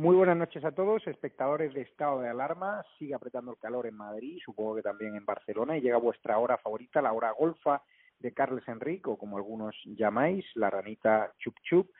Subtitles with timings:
[0.00, 2.82] Muy buenas noches a todos, espectadores de estado de alarma.
[2.98, 6.56] Sigue apretando el calor en Madrid, supongo que también en Barcelona, y llega vuestra hora
[6.56, 7.82] favorita, la hora golfa
[8.18, 11.90] de Carles Enrique, o como algunos llamáis, la ranita chup chup.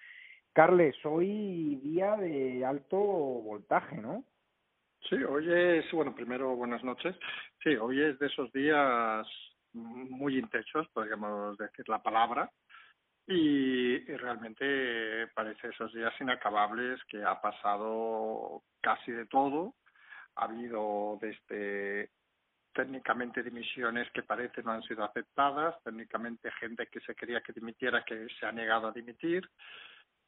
[0.55, 4.25] Carles, hoy día de alto voltaje, ¿no?
[5.11, 7.15] Sí, hoy es, bueno, primero buenas noches.
[7.63, 9.27] Sí, hoy es de esos días
[9.75, 12.51] muy intensos, podríamos decir la palabra,
[13.27, 19.75] y, realmente parece esos días inacabables que ha pasado casi de todo.
[20.37, 22.11] Ha habido desde
[22.73, 28.05] técnicamente dimisiones que parece no han sido aceptadas, técnicamente gente que se quería que dimitiera
[28.05, 29.49] que se ha negado a dimitir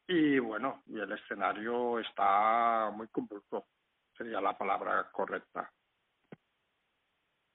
[0.06, 3.66] y bueno, y el escenario está muy convulso,
[4.16, 5.70] sería la palabra correcta.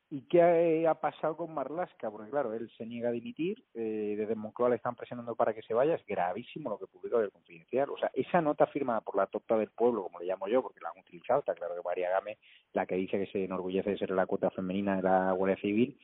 [0.09, 2.09] ¿Y qué ha pasado con Marlasca?
[2.09, 5.61] Porque claro, él se niega a dimitir, eh, desde Moncloa le están presionando para que
[5.63, 7.89] se vaya, es gravísimo lo que publicó del Confidencial.
[7.89, 10.79] O sea, esa nota firmada por la tota del pueblo, como le llamo yo, porque
[10.79, 12.37] la han utilizado, está claro que María Game,
[12.71, 15.99] la que dice que se enorgullece de ser la cuota femenina de la Guardia Civil,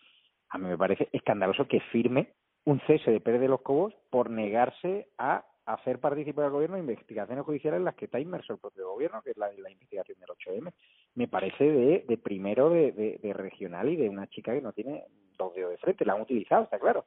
[0.49, 2.33] a mí me parece escandaloso que firme
[2.65, 6.83] un cese de Pérez de los Cobos por negarse a hacer participar al gobierno en
[6.83, 10.29] investigaciones judiciales en las que está inmerso el propio gobierno, que es la, investigación del
[10.29, 10.73] 8M.
[11.15, 14.73] Me parece de, de primero de, de, de, regional y de una chica que no
[14.73, 15.05] tiene
[15.37, 16.05] dos dedos de frente.
[16.05, 17.05] La han utilizado, está claro.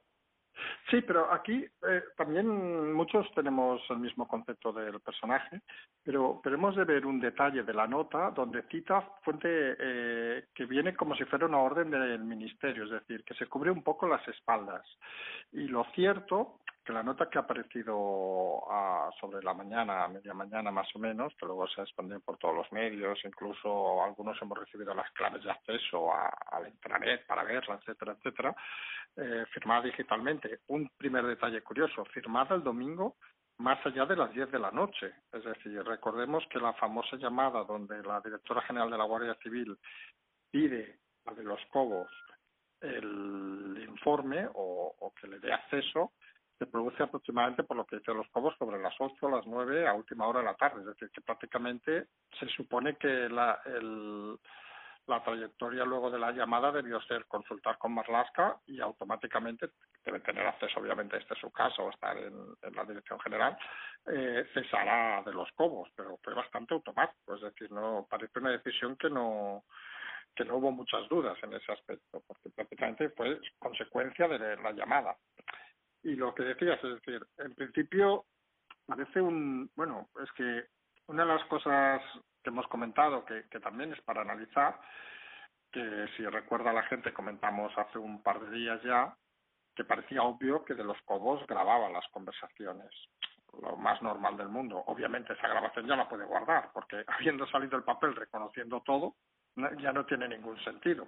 [0.89, 5.61] Sí, pero aquí eh, también muchos tenemos el mismo concepto del personaje,
[6.03, 10.65] pero, pero hemos de ver un detalle de la nota donde cita fuente eh, que
[10.65, 14.07] viene como si fuera una orden del ministerio, es decir, que se cubre un poco
[14.07, 14.85] las espaldas.
[15.51, 20.33] Y lo cierto que la nota que ha aparecido a, sobre la mañana, a media
[20.33, 24.41] mañana más o menos, que luego se ha expandido por todos los medios, incluso algunos
[24.41, 28.55] hemos recibido las claves de acceso a, al intranet para verla, etcétera, etcétera,
[29.17, 30.61] eh, firmada digitalmente.
[30.67, 33.17] Un primer detalle curioso, firmada el domingo
[33.57, 35.11] más allá de las 10 de la noche.
[35.33, 39.77] Es decir, recordemos que la famosa llamada donde la directora general de la Guardia Civil
[40.49, 42.07] pide a de los Cobos
[42.79, 46.13] el informe o que le dé acceso,
[46.57, 49.87] se produce aproximadamente, por lo que dicen los cobos, sobre las 8 o las 9
[49.87, 50.81] a última hora de la tarde.
[50.81, 52.07] Es decir, que prácticamente
[52.39, 54.37] se supone que la, el,
[55.07, 59.69] la trayectoria luego de la llamada debió ser consultar con Marlaska y automáticamente
[60.03, 63.57] debe tener acceso, obviamente, este es su caso, estar en, en la dirección general,
[64.07, 67.35] eh, cesará de los cobos, pero fue bastante automático.
[67.35, 69.63] Es decir, no parece una decisión que no
[70.35, 75.17] que no hubo muchas dudas en ese aspecto, porque prácticamente fue consecuencia de la llamada
[76.03, 78.25] y lo que decías, es decir, en principio
[78.85, 80.65] parece un, bueno, es que
[81.07, 82.01] una de las cosas
[82.43, 84.79] que hemos comentado, que, que también es para analizar,
[85.71, 89.15] que si recuerda la gente comentamos hace un par de días ya,
[89.75, 92.89] que parecía obvio que de los cobos grababan las conversaciones,
[93.61, 94.83] lo más normal del mundo.
[94.87, 99.15] Obviamente esa grabación ya la puede guardar, porque habiendo salido el papel reconociendo todo,
[99.79, 101.07] ya no tiene ningún sentido.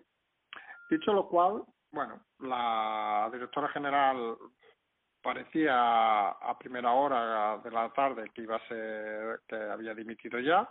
[0.90, 4.38] Dicho lo cual, bueno, la directora general
[5.22, 10.70] parecía a primera hora de la tarde que iba a ser que había dimitido ya,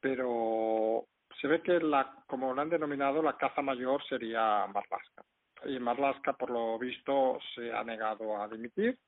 [0.00, 1.06] pero
[1.40, 5.24] se ve que la como lo han denominado la caza mayor sería Marlaska
[5.66, 8.98] y Marlaska por lo visto se ha negado a dimitir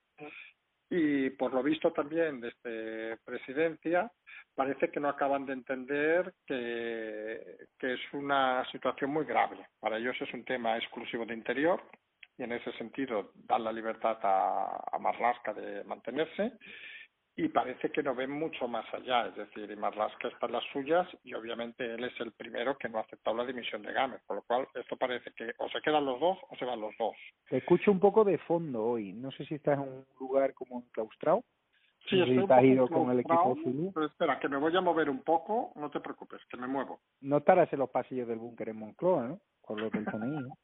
[0.88, 4.10] y por lo visto también desde presidencia
[4.54, 9.66] parece que no acaban de entender que, que es una situación muy grave.
[9.78, 11.82] Para ellos es un tema exclusivo de interior
[12.38, 16.52] y en ese sentido dan la libertad a, a Marlaska de mantenerse
[17.38, 20.64] y parece que no ven mucho más allá, es decir, y Marlaska está en las
[20.72, 24.22] suyas y obviamente él es el primero que no ha aceptado la dimisión de Gámez,
[24.26, 26.96] por lo cual esto parece que o se quedan los dos o se van los
[26.98, 27.14] dos.
[27.50, 30.78] Te escucho un poco de fondo hoy, no sé si estás en un lugar como
[30.80, 31.44] enclaustrado.
[32.08, 33.92] Sí, estoy un poco ido con el equipo Zulu.
[33.92, 37.00] Pero espera, que me voy a mover un poco, no te preocupes, que me muevo.
[37.20, 39.40] No estarás en los pasillos del búnker en Moncloa, ¿no?
[39.60, 40.56] Con lo que ¿no?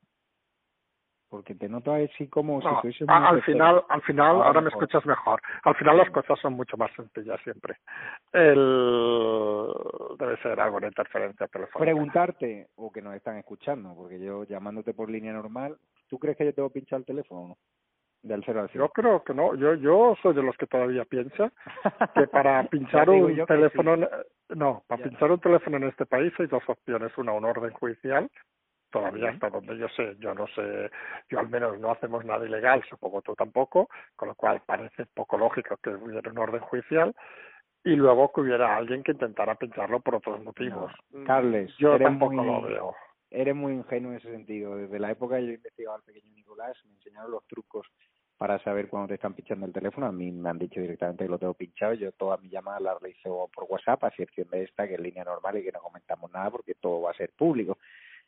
[1.32, 4.69] Porque te noto así como no, si a, al final al final ahora, ahora me
[4.69, 7.78] escuchas mejor al final las cosas son mucho más sencillas siempre
[8.34, 9.66] el
[10.19, 14.93] debe ser algo de interferencia telefónica preguntarte o que nos están escuchando porque yo llamándote
[14.93, 17.56] por línea normal ¿tú crees que yo tengo pinchado el teléfono o no?
[18.23, 18.81] del 0 al 100.
[18.81, 21.50] Yo creo que no, yo yo soy de los que todavía piensa
[22.14, 24.05] que para pinchar un teléfono, sí.
[24.50, 25.08] no, para ya.
[25.08, 28.31] pinchar un teléfono en este país hay dos opciones, una un orden judicial
[28.93, 30.91] todavía hasta donde yo sé, yo no sé,
[31.29, 35.37] yo al menos no hacemos nada ilegal, supongo tú tampoco, con lo cual parece poco
[35.39, 37.15] lógico que hubiera un orden judicial
[37.85, 40.93] y luego que hubiera alguien que intentara pincharlo por otros motivos.
[41.11, 41.25] No.
[41.25, 42.94] Carles, yo tampoco muy, lo veo.
[43.31, 44.77] Eres muy ingenuo en ese sentido.
[44.77, 47.87] Desde la época que yo investigaba al pequeño Nicolás, me enseñaron los trucos
[48.37, 50.06] para saber cuándo te están pinchando el teléfono.
[50.06, 51.95] A mí me han dicho directamente que lo tengo pinchado.
[51.95, 55.25] Yo todas mis llamadas las realizo por WhatsApp, a excepción de esta, que es línea
[55.25, 57.79] normal y que no comentamos nada porque todo va a ser público.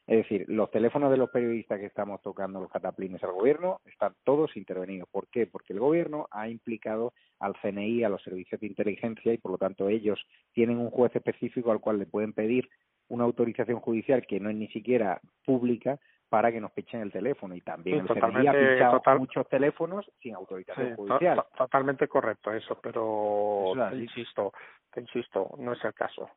[0.06, 4.14] Es decir, los teléfonos de los periodistas que estamos tocando los cataplines al gobierno están
[4.22, 5.08] todos intervenidos.
[5.10, 5.46] ¿Por qué?
[5.46, 9.58] Porque el gobierno ha implicado al CNI, a los servicios de inteligencia y por lo
[9.58, 10.22] tanto ellos
[10.52, 12.68] tienen un juez específico al cual le pueden pedir
[13.08, 15.98] una autorización judicial que no es ni siquiera pública
[16.28, 20.34] para que nos pichen el teléfono y también el CNI ha pinchado muchos teléfonos sin
[20.34, 21.44] autorización judicial.
[21.56, 24.52] totalmente correcto eso, pero te insisto,
[24.92, 26.28] te insisto, no es el caso.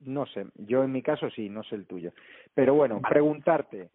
[0.00, 2.12] No sé, yo en mi caso sí, no sé el tuyo.
[2.54, 3.90] Pero bueno, preguntarte,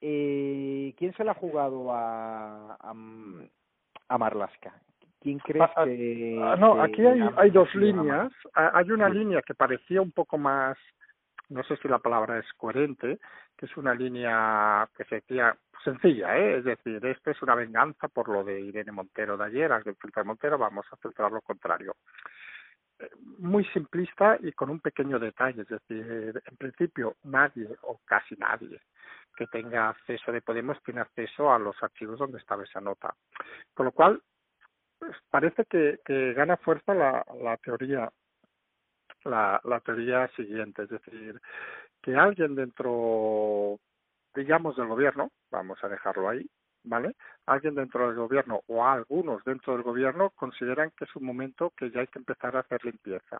[0.00, 2.94] eh, ¿quién se la ha jugado a, a,
[4.08, 4.74] a Marlaska?
[5.20, 6.40] ¿Quién crees ah, ah, que...?
[6.42, 8.32] Ah, no, aquí hay, hay dos líneas.
[8.54, 10.78] Hay una línea que parecía un poco más
[11.50, 13.18] no sé si la palabra es coherente,
[13.56, 15.54] que es una línea que se decía
[15.84, 16.58] sencilla, ¿eh?
[16.58, 20.24] es decir, esto es una venganza por lo de Irene Montero de ayer, al filtrar
[20.24, 21.96] Montero, vamos a filtrar lo contrario.
[23.38, 28.80] Muy simplista y con un pequeño detalle, es decir, en principio nadie o casi nadie
[29.36, 33.14] que tenga acceso de Podemos tiene acceso a los archivos donde estaba esa nota.
[33.72, 34.22] Con lo cual,
[34.98, 38.10] pues, parece que, que gana fuerza la, la teoría
[39.24, 41.40] la, la teoría siguiente, es decir,
[42.02, 43.78] que alguien dentro,
[44.34, 46.48] digamos, del gobierno, vamos a dejarlo ahí,
[46.84, 47.14] ¿vale?
[47.46, 51.90] Alguien dentro del gobierno o algunos dentro del gobierno consideran que es un momento que
[51.90, 53.38] ya hay que empezar a hacer limpieza.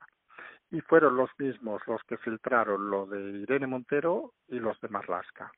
[0.70, 5.50] Y fueron los mismos los que filtraron lo de Irene Montero y los de Marlasca.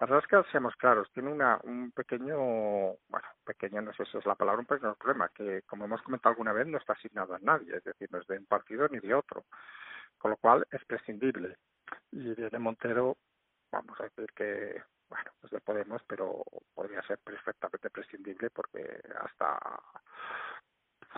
[0.00, 4.60] Marlaska, seamos claros, tiene una, un pequeño, bueno, pequeño, no sé si es la palabra,
[4.60, 7.84] un pequeño problema, que como hemos comentado alguna vez, no está asignado a nadie, es
[7.84, 9.44] decir, no es de un partido ni de otro,
[10.16, 11.56] con lo cual es prescindible.
[12.12, 13.16] Y Irene Montero,
[13.70, 16.42] vamos a decir que, bueno, es de Podemos, pero
[16.74, 19.58] podría ser perfectamente prescindible porque hasta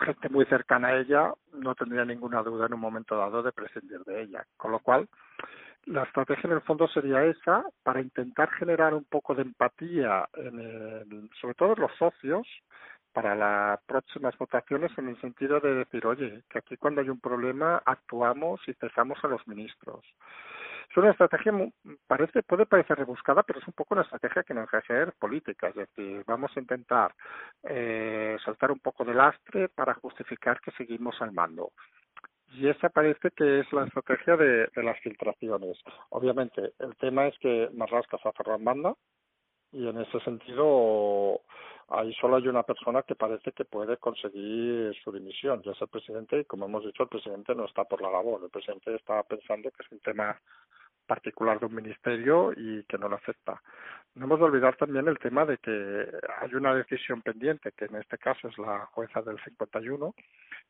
[0.05, 4.01] gente muy cercana a ella no tendría ninguna duda en un momento dado de prescindir
[4.05, 4.45] de ella.
[4.57, 5.09] Con lo cual,
[5.87, 10.61] la estrategia en el fondo sería esa para intentar generar un poco de empatía en
[10.61, 12.47] el, sobre todo en los socios
[13.13, 17.19] para las próximas votaciones en el sentido de decir oye que aquí cuando hay un
[17.19, 20.05] problema actuamos y cesamos a los ministros
[20.91, 21.53] es una estrategia
[22.07, 25.13] parece puede parecer rebuscada pero es un poco una estrategia que no deja de ser
[25.15, 27.15] política es decir vamos a intentar
[27.63, 31.71] eh, saltar un poco de lastre para justificar que seguimos al mando
[32.53, 35.79] y esa parece que es la estrategia de, de las filtraciones.
[36.09, 38.95] Obviamente, el tema es que Marlaska se ha cerrado en banda
[39.73, 41.41] y en ese sentido
[41.89, 45.89] ahí solo hay una persona que parece que puede conseguir su dimisión, ya es el
[45.89, 49.23] presidente, y como hemos dicho, el presidente no está por la labor, el presidente está
[49.25, 50.41] pensando que es un tema
[51.11, 53.61] particular de un ministerio y que no lo acepta.
[54.15, 56.07] No hemos de olvidar también el tema de que
[56.41, 60.15] hay una decisión pendiente, que en este caso es la jueza del 51,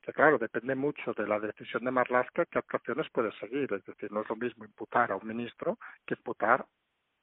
[0.01, 3.71] que claro, depende mucho de la decisión de Marlaska qué actuaciones puede seguir.
[3.71, 6.65] Es decir, no es lo mismo imputar a un ministro que imputar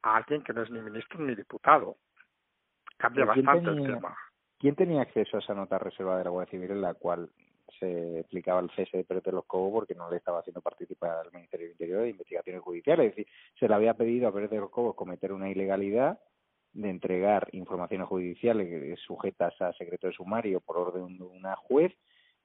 [0.04, 1.98] a alguien que no es ni ministro ni diputado.
[2.98, 4.16] Cambia bastante el tema.
[4.60, 7.32] ¿Quién tenía acceso a esa nota reservada de la Guardia Civil en la cual
[7.80, 11.18] se explicaba el cese de Pérez de los Cobos porque no le estaba haciendo participar
[11.18, 13.10] al Ministerio del Interior de investigaciones judiciales.
[13.10, 16.20] Es decir, se le había pedido a Pérez de los Cobos cometer una ilegalidad
[16.74, 21.92] de entregar informaciones judiciales sujetas a secreto de sumario por orden de una juez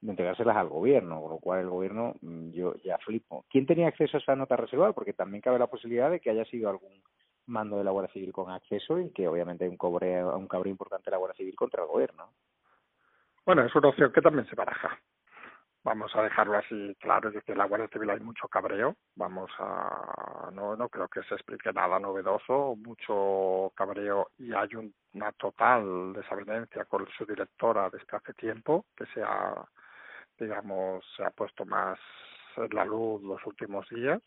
[0.00, 3.44] de entregárselas al gobierno, con lo cual el gobierno mm, yo ya flipo.
[3.48, 4.92] ¿Quién tenía acceso a esa nota reservada?
[4.92, 7.02] Porque también cabe la posibilidad de que haya sido algún
[7.46, 10.70] mando de la Guardia Civil con acceso y que obviamente hay un cobre un cabreo
[10.70, 12.30] importante de la Guardia Civil contra el gobierno.
[13.44, 15.00] Bueno, es una opción que también se baraja
[15.84, 20.50] vamos a dejarlo así claro, es decir, la Guardia Civil hay mucho cabreo, vamos a,
[20.52, 24.70] no, no creo que se explique nada novedoso, mucho cabreo y hay
[25.14, 29.64] una total desavenencia con su directora desde hace tiempo, que se ha,
[30.38, 31.98] digamos, se ha puesto más
[32.56, 34.20] en la luz los últimos días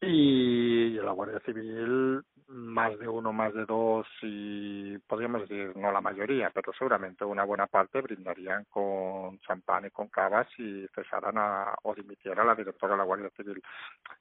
[0.00, 6.00] y la Guardia Civil más de uno, más de dos y podríamos decir no la
[6.00, 11.74] mayoría, pero seguramente una buena parte brindarían con champán y con cavas y cesaran a,
[11.82, 13.60] o dimitieran a la directora de la Guardia Civil.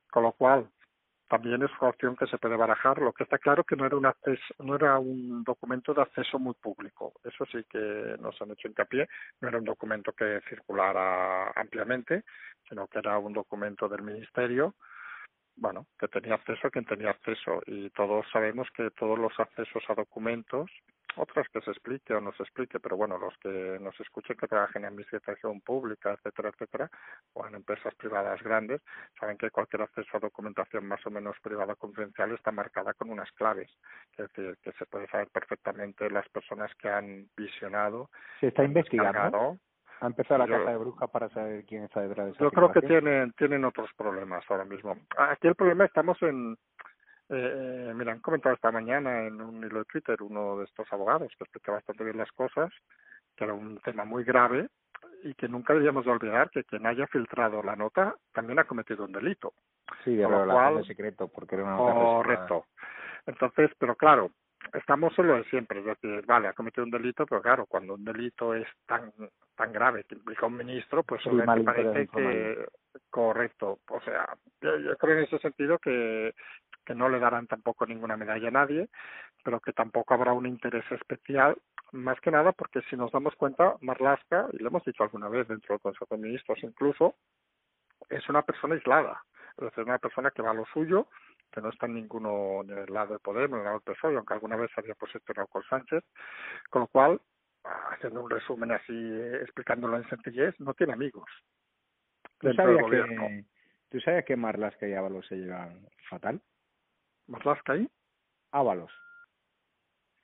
[0.09, 0.67] Con lo cual,
[1.27, 2.99] también es una opción que se puede barajar.
[2.99, 6.37] Lo que está claro que no era un acceso, no era un documento de acceso
[6.39, 7.13] muy público.
[7.23, 9.07] Eso sí que nos han hecho hincapié.
[9.41, 12.23] No era un documento que circulara ampliamente,
[12.69, 14.75] sino que era un documento del ministerio
[15.55, 19.95] bueno, que tenía acceso quien tenía acceso y todos sabemos que todos los accesos a
[19.95, 20.69] documentos
[21.17, 24.47] otras que se explique o no se explique, pero bueno, los que nos escuchen que
[24.47, 26.91] trabajen en administración pública, etcétera, etcétera,
[27.33, 28.81] o en empresas privadas grandes,
[29.19, 33.31] saben que cualquier acceso a documentación más o menos privada confidencial está marcada con unas
[33.31, 33.71] claves,
[34.17, 38.09] es decir, que se puede saber perfectamente las personas que han visionado.
[38.39, 39.57] Se está investigando.
[40.01, 42.71] Ha empezado la casa de brujas para saber quién está detrás de esa Yo creo
[42.71, 44.97] que tienen, tienen otros problemas ahora mismo.
[45.17, 46.57] Aquí el problema estamos en
[47.29, 51.31] eh, mira, han comentado esta mañana en un hilo de Twitter uno de estos abogados
[51.37, 52.71] que explica bastante bien las cosas,
[53.35, 54.69] que era un tema muy grave
[55.23, 59.11] y que nunca deberíamos olvidar que quien haya filtrado la nota también ha cometido un
[59.11, 59.53] delito.
[60.03, 62.65] Sí, de lo de secreto, porque era una nota Correcto.
[63.25, 64.29] Entonces, pero claro,
[64.73, 67.93] estamos en lo de siempre, es decir, vale, ha cometido un delito, pero claro, cuando
[67.93, 69.11] un delito es tan
[69.55, 72.65] tan grave que implica un ministro, pues me parece que
[73.09, 74.27] correcto, o sea,
[74.61, 76.33] yo, creo en ese sentido que
[76.85, 78.89] que no le darán tampoco ninguna medalla a nadie,
[79.43, 81.57] pero que tampoco habrá un interés especial,
[81.91, 85.47] más que nada porque si nos damos cuenta, Marlaska, y lo hemos dicho alguna vez
[85.47, 87.15] dentro del Consejo de Ministros incluso,
[88.09, 89.23] es una persona aislada,
[89.57, 91.07] es decir, una persona que va a lo suyo,
[91.55, 94.17] que no está en ninguno ni del lado de Podemos ni del lado del PSOE,
[94.17, 96.03] aunque alguna vez había posicionado con Sánchez,
[96.69, 97.21] con lo cual,
[97.63, 98.93] haciendo un resumen así,
[99.41, 101.29] explicándolo en sencillez, no tiene amigos.
[102.39, 103.45] ¿Tú sabías, que,
[103.89, 106.41] ¿Tú sabías que Marlaska y Ábalos se llevan fatal?
[107.27, 107.89] ¿Marlaska ahí?
[108.51, 108.91] Ábalos.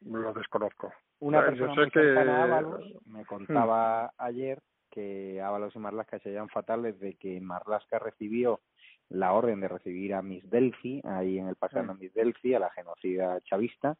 [0.01, 0.93] Lo desconozco.
[1.19, 2.19] Una persona que...
[2.19, 4.09] Ábalos me contaba hmm.
[4.17, 8.59] ayer que Ábalos y Marlaska se llevan fatal desde que Marlaska recibió
[9.11, 11.99] la orden de recibir a Miss Delphi, ahí en el pasado hmm.
[11.99, 13.97] Miss Delphi, a la genocida chavista,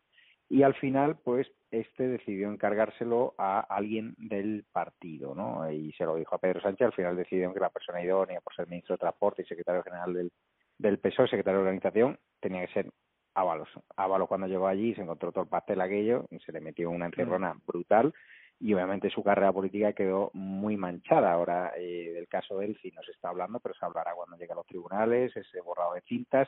[0.50, 5.72] y al final, pues, este decidió encargárselo a alguien del partido, ¿no?
[5.72, 8.54] Y se lo dijo a Pedro Sánchez, al final decidieron que la persona idónea por
[8.54, 10.32] ser ministro de Transporte y secretario general del,
[10.78, 12.92] del PSOE, secretario de organización, tenía que ser
[13.34, 13.70] Ábalos.
[13.96, 17.06] Ábalos cuando llegó allí se encontró todo el pastel aquello, y se le metió una
[17.06, 18.14] encerrona brutal
[18.62, 21.34] y obviamente su carrera política quedó muy manchada.
[21.34, 24.38] Ahora eh, del caso de él sí no se está hablando, pero se hablará cuando
[24.38, 26.48] llegue a los tribunales, ese borrado de cintas.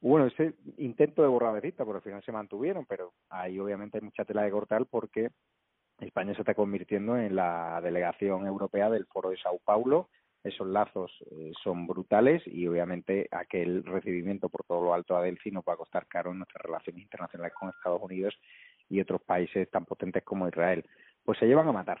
[0.00, 3.98] Bueno, ese intento de borrado de cintas, por al final se mantuvieron, pero ahí obviamente
[3.98, 5.30] hay mucha tela de cortar porque
[6.00, 10.08] España se está convirtiendo en la delegación europea del Foro de Sao Paulo
[10.46, 15.50] esos lazos eh, son brutales y obviamente aquel recibimiento por todo lo alto a Delphi
[15.50, 18.34] nos va a costar caro en nuestras relaciones internacionales con Estados Unidos
[18.88, 20.84] y otros países tan potentes como Israel.
[21.26, 22.00] Pues se llevan a matar.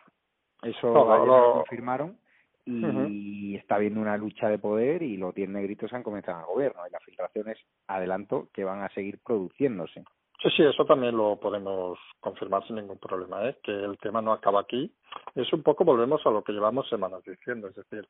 [0.62, 2.18] Eso lo confirmaron
[2.64, 6.82] y está habiendo una lucha de poder y los diez negritos han comenzado al gobierno
[6.86, 10.04] y las filtraciones, adelanto, que van a seguir produciéndose.
[10.42, 13.56] Sí, sí, eso también lo podemos confirmar sin ningún problema, ¿eh?
[13.62, 14.92] que el tema no acaba aquí.
[15.34, 18.06] Es un poco, volvemos a lo que llevamos semanas diciendo, es decir,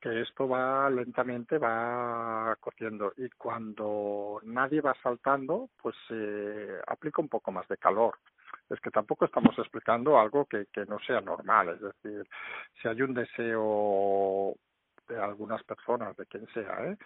[0.00, 7.28] que esto va lentamente, va corriendo y cuando nadie va saltando, pues se aplica un
[7.28, 8.14] poco más de calor.
[8.70, 12.28] Es que tampoco estamos explicando algo que, que no sea normal, es decir,
[12.80, 14.54] si hay un deseo
[15.08, 16.96] de algunas personas, de quien sea, ¿eh?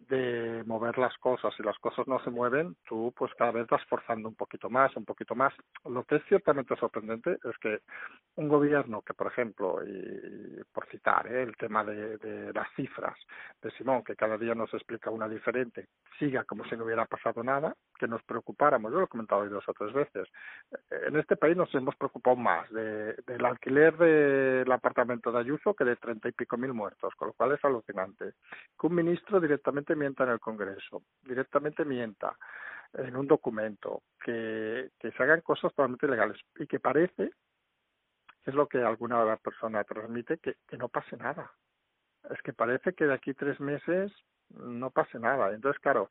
[0.00, 3.84] De mover las cosas y las cosas no se mueven, tú pues cada vez vas
[3.86, 5.52] forzando un poquito más, un poquito más.
[5.84, 7.80] Lo que es ciertamente sorprendente es que
[8.36, 11.42] un gobierno que, por ejemplo, y por citar ¿eh?
[11.42, 13.16] el tema de, de las cifras
[13.62, 17.42] de Simón, que cada día nos explica una diferente, siga como si no hubiera pasado
[17.42, 20.28] nada, que nos preocupáramos, yo lo he comentado hoy dos o tres veces,
[20.90, 25.84] en este país nos hemos preocupado más de, del alquiler del apartamento de Ayuso que
[25.84, 28.32] de treinta y pico mil muertos, con lo cual es alucinante.
[28.78, 32.36] Que un ministro directamente mienta en el Congreso, directamente mienta
[32.94, 37.30] en un documento, que, que se hagan cosas totalmente legales y que parece,
[38.44, 41.52] es lo que alguna persona transmite, que, que no pase nada.
[42.30, 44.12] Es que parece que de aquí tres meses
[44.50, 45.52] no pase nada.
[45.52, 46.08] Entonces, claro,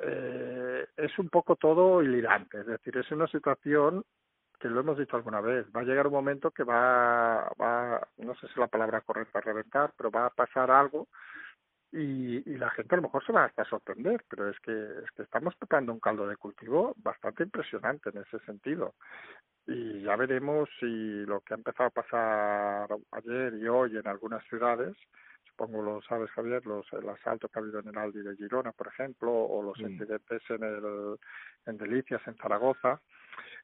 [0.00, 4.04] eh, es un poco todo hilirante, es decir, es una situación
[4.58, 8.34] que lo hemos dicho alguna vez, va a llegar un momento que va, va no
[8.36, 11.08] sé si la palabra correcta es reventar, pero va a pasar algo
[11.94, 15.10] y, y la gente a lo mejor se va a sorprender, pero es que, es
[15.16, 18.94] que estamos preparando un caldo de cultivo bastante impresionante en ese sentido.
[19.66, 24.44] Y ya veremos si lo que ha empezado a pasar ayer y hoy en algunas
[24.48, 24.96] ciudades
[25.54, 28.72] supongo lo sabes Javier, los, el asalto que ha habido en el Aldi de Girona,
[28.72, 31.16] por ejemplo, o los incidentes en, el,
[31.66, 33.00] en Delicias, en Zaragoza.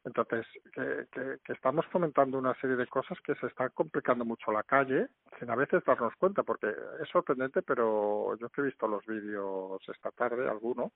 [0.05, 4.51] Entonces, que, que, que, estamos fomentando una serie de cosas que se están complicando mucho
[4.51, 6.69] la calle, sin a veces darnos cuenta, porque
[7.03, 10.93] es sorprendente, pero yo que he visto los vídeos esta tarde, alguno,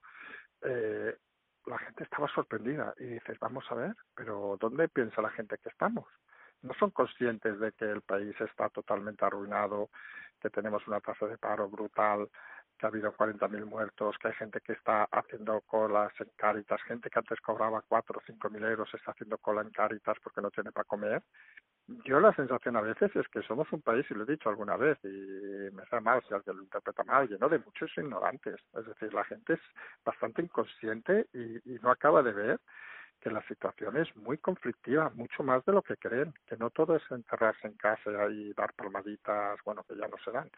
[0.63, 1.17] eh,
[1.67, 5.69] la gente estaba sorprendida y dices, vamos a ver, pero ¿dónde piensa la gente que
[5.69, 6.07] estamos?
[6.63, 9.91] No son conscientes de que el país está totalmente arruinado,
[10.45, 12.29] que tenemos una tasa de paro brutal,
[12.79, 17.09] que ha habido 40.000 muertos, que hay gente que está haciendo colas en Cáritas, gente
[17.09, 20.51] que antes cobraba 4 o 5 mil euros está haciendo cola en Cáritas porque no
[20.51, 21.23] tiene para comer.
[22.05, 24.77] Yo la sensación a veces es que somos un país, y lo he dicho alguna
[24.77, 28.57] vez, y me sabe mal si alguien lo interpreta mal, lleno de muchos ignorantes.
[28.75, 29.61] Es decir, la gente es
[30.05, 32.61] bastante inconsciente y, y no acaba de ver
[33.25, 36.95] que la situación es muy conflictiva, mucho más de lo que creen, que no todo
[36.95, 40.50] es encerrarse en casa y dar palmaditas, bueno, que ya no se dan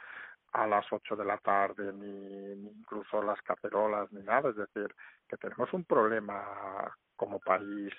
[0.53, 4.51] a las ocho de la tarde, ni, incluso las cacerolas, ni nada.
[4.51, 4.93] Es decir,
[5.29, 7.93] que tenemos un problema como país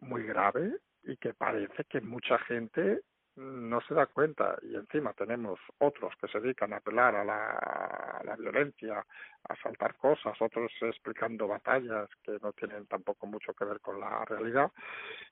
[0.00, 3.02] muy grave y que parece que mucha gente
[3.36, 7.50] no se da cuenta y encima tenemos otros que se dedican a apelar a la,
[7.50, 9.04] a la violencia,
[9.48, 14.24] a saltar cosas, otros explicando batallas que no tienen tampoco mucho que ver con la
[14.24, 14.70] realidad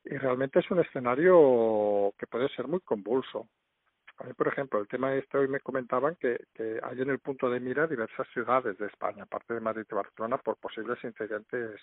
[0.05, 3.49] y realmente es un escenario que puede ser muy convulso.
[4.21, 7.21] A mí, por ejemplo, el tema este hoy me comentaban que, que hay en el
[7.21, 11.81] punto de mira diversas ciudades de España, aparte de Madrid y Barcelona, por posibles incidentes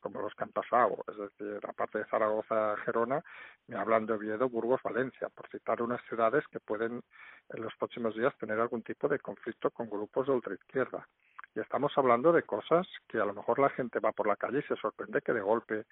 [0.00, 1.04] como los que han pasado.
[1.06, 3.22] Es decir, aparte de Zaragoza, Gerona,
[3.66, 7.02] me hablan de Oviedo, Burgos, Valencia, por citar unas ciudades que pueden
[7.50, 11.06] en los próximos días tener algún tipo de conflicto con grupos de ultraizquierda.
[11.54, 14.60] Y estamos hablando de cosas que a lo mejor la gente va por la calle
[14.60, 15.84] y se sorprende que de golpe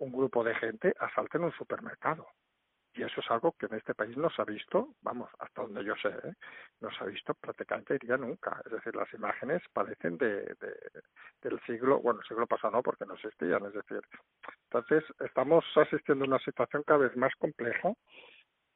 [0.00, 2.26] un grupo de gente asalte en un supermercado
[2.94, 5.84] y eso es algo que en este país no se ha visto, vamos, hasta donde
[5.84, 6.34] yo sé, ¿eh?
[6.80, 8.60] no se ha visto prácticamente diría nunca.
[8.64, 10.74] Es decir, las imágenes parecen de, de,
[11.42, 13.64] del siglo, bueno, el siglo pasado no, porque no existían.
[13.66, 14.00] Es decir,
[14.64, 17.92] entonces estamos asistiendo a una situación cada vez más compleja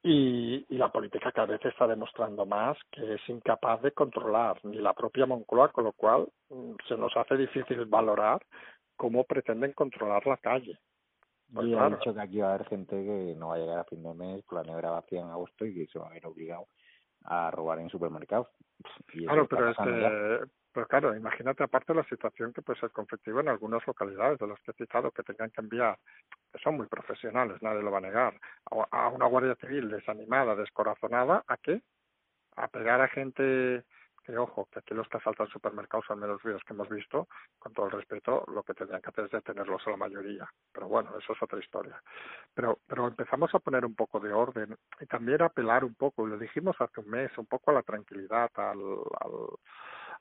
[0.02, 4.76] y, y la política cada vez está demostrando más que es incapaz de controlar ni
[4.76, 8.40] la propia Moncloa, con lo cual mm, se nos hace difícil valorar
[8.96, 10.78] cómo pretenden controlar la calle.
[11.54, 13.78] Pues y ha dicho que aquí va a haber gente que no va a llegar
[13.78, 16.12] a fin de mes con la nevera vacía en agosto y que se va a
[16.12, 16.66] ver obligado
[17.24, 18.48] a robar en supermercados.
[19.06, 20.40] claro, pero es que,
[20.72, 24.60] pues claro, imagínate aparte la situación que puede ser conflictiva en algunas localidades de las
[24.60, 25.96] que he citado que tengan que enviar,
[26.52, 28.38] que son muy profesionales, nadie lo va a negar,
[28.90, 31.82] a una guardia civil desanimada, descorazonada, ¿a qué?
[32.56, 33.84] A pegar a gente
[34.24, 37.28] que ojo, que aquí los que asaltan supermercados, al menos vídeos que hemos visto,
[37.58, 40.48] con todo el respeto, lo que tendrían que hacer es detenerlos a la mayoría.
[40.72, 42.00] Pero bueno, eso es otra historia.
[42.54, 46.26] Pero, pero empezamos a poner un poco de orden y también a apelar un poco,
[46.26, 48.78] lo dijimos hace un mes, un poco a la tranquilidad, al,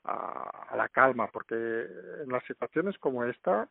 [0.04, 3.68] a, a la calma, porque en las situaciones como esta,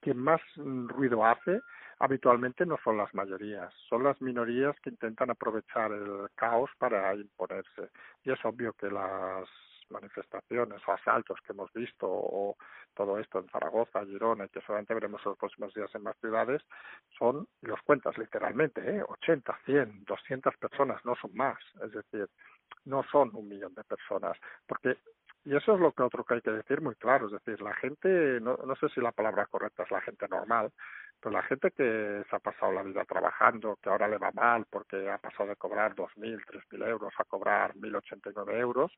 [0.00, 1.60] quien más ruido hace
[1.98, 7.90] habitualmente no son las mayorías, son las minorías que intentan aprovechar el caos para imponerse.
[8.24, 9.48] Y es obvio que las
[9.90, 12.56] manifestaciones asaltos que hemos visto o
[12.94, 16.16] todo esto en Zaragoza, Girona y que solamente veremos en los próximos días en más
[16.18, 16.62] ciudades
[17.18, 19.02] son, los cuentas literalmente, ¿eh?
[19.06, 21.58] 80, 100, 200 personas, no son más.
[21.82, 22.28] Es decir,
[22.84, 24.36] no son un millón de personas.
[24.66, 24.96] Porque
[25.46, 27.74] y eso es lo que otro que hay que decir muy claro, es decir, la
[27.74, 30.72] gente, no, no sé si la palabra correcta es la gente normal,
[31.24, 34.66] pero la gente que se ha pasado la vida trabajando, que ahora le va mal
[34.68, 38.92] porque ha pasado de cobrar 2.000, 3.000 euros a cobrar 1.089 euros,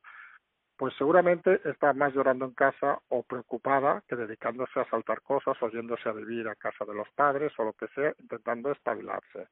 [0.77, 5.69] pues seguramente está más llorando en casa o preocupada que dedicándose a saltar cosas o
[5.69, 9.47] yéndose a vivir a casa de los padres o lo que sea, intentando estabilarse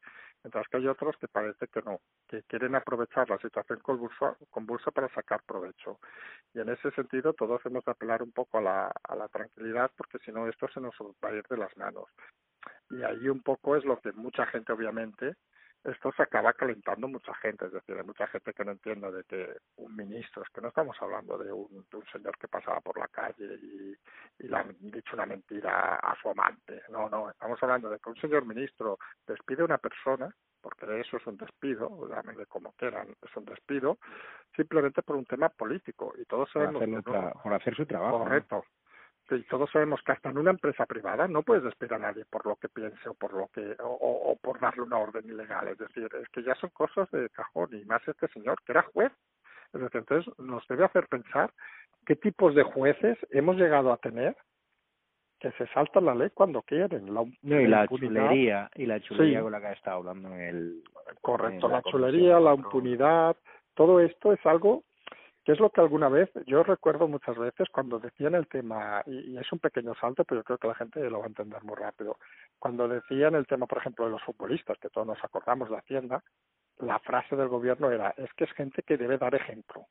[0.44, 4.90] mientras que hay otros que parece que no, que quieren aprovechar la situación convulsa, convulsa
[4.90, 5.98] para sacar provecho.
[6.52, 9.90] Y en ese sentido todos hemos de apelar un poco a la, a la tranquilidad
[9.96, 12.08] porque si no esto se nos va a ir de las manos.
[12.90, 15.34] Y ahí un poco es lo que mucha gente obviamente
[15.84, 19.24] esto se acaba calentando mucha gente, es decir, hay mucha gente que no entiende de
[19.24, 22.80] que un ministro, es que no estamos hablando de un, de un señor que pasaba
[22.80, 23.94] por la calle y,
[24.38, 28.08] y le han dicho una mentira a su amante, no, no, estamos hablando de que
[28.08, 33.08] un señor ministro despide a una persona, porque eso es un despido, llámenle como quieran,
[33.20, 33.98] es un despido,
[34.56, 36.76] simplemente por un tema político, y todos sabemos...
[36.76, 38.20] Por, que no, por hacer su trabajo.
[38.20, 38.64] Correcto.
[39.28, 42.44] Sí, todos sabemos que hasta en una empresa privada no puedes despedir a nadie por
[42.44, 45.68] lo que piense o por lo que o, o, por darle una orden ilegal.
[45.68, 48.82] Es decir, es que ya son cosas de cajón y más este señor que era
[48.82, 49.12] juez.
[49.72, 51.50] Es decir, entonces nos debe hacer pensar
[52.04, 54.36] qué tipos de jueces hemos llegado a tener
[55.40, 57.12] que se saltan la ley cuando quieren.
[57.12, 59.42] La, no, y la, chulería y la chulería sí.
[59.42, 60.84] con la que ha estado hablando en el
[61.22, 63.36] correcto, en la, la chulería, la impunidad,
[63.74, 64.84] todo esto es algo
[65.44, 69.36] que es lo que alguna vez, yo recuerdo muchas veces cuando decían el tema, y,
[69.36, 71.76] es un pequeño salto, pero yo creo que la gente lo va a entender muy
[71.76, 72.16] rápido,
[72.58, 76.24] cuando decían el tema, por ejemplo, de los futbolistas, que todos nos acordamos de Hacienda,
[76.78, 79.86] la frase del gobierno era, es que es gente que debe dar ejemplo.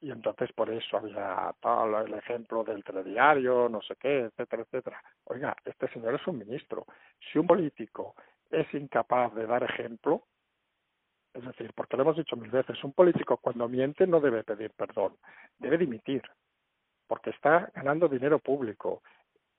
[0.00, 5.02] Y entonces por eso había tal, el ejemplo del telediario, no sé qué, etcétera, etcétera.
[5.24, 6.86] Oiga, este señor es un ministro.
[7.18, 8.14] Si un político
[8.48, 10.22] es incapaz de dar ejemplo,
[11.38, 14.70] es decir, porque lo hemos dicho mil veces, un político cuando miente no debe pedir
[14.72, 15.16] perdón,
[15.58, 16.22] debe dimitir.
[17.06, 19.02] porque está ganando dinero público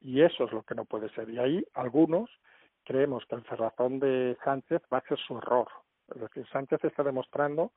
[0.01, 1.29] y eso es lo que no puede ser.
[1.29, 2.29] Y ahí algunos
[2.85, 5.67] creemos que el cerrazón de Sánchez va a ser su error.
[6.13, 7.71] Es decir, Sánchez está demostrando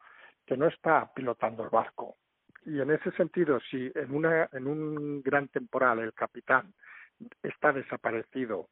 [0.46, 2.16] que no está pilotando el barco.
[2.64, 6.72] Y en ese sentido, si en, una, en un gran temporal el capitán
[7.42, 8.68] está desaparecido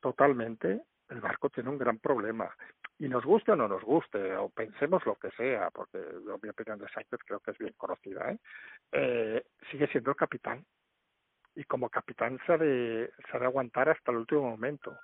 [0.00, 2.54] totalmente, el barco tiene un gran problema.
[2.98, 5.98] Y nos guste o no nos guste, o pensemos lo que sea, porque
[6.42, 8.38] mi opinión de Sánchez creo que es bien conocida, ¿eh?
[8.92, 10.64] Eh, sigue siendo el capitán.
[11.54, 14.96] Y como capitán se ha, de, aguantar hasta el último momento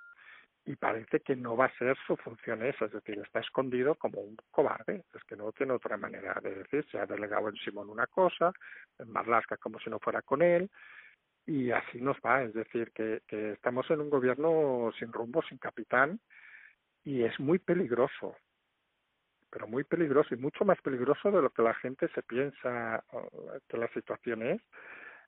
[0.64, 4.20] y parece que no va a ser su función esa, es decir, está escondido como
[4.20, 7.90] un cobarde, es que no tiene otra manera de decir, se ha delegado en Simón
[7.90, 8.52] una cosa,
[8.98, 10.70] en Marlasca como si no fuera con él,
[11.46, 15.58] y así nos va, es decir, que, que estamos en un gobierno sin rumbo, sin
[15.58, 16.20] capitán,
[17.04, 18.36] y es muy peligroso,
[19.50, 23.04] pero muy peligroso y mucho más peligroso de lo que la gente se piensa
[23.68, 24.62] que la situación es,